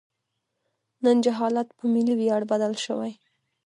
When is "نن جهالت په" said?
1.03-1.83